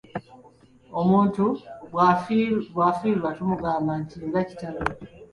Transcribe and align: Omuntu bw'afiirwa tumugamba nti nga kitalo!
Omuntu 0.99 1.45
bw'afiirwa 2.73 3.25
tumugamba 3.37 3.91
nti 4.01 4.17
nga 4.27 4.41
kitalo! 4.49 4.81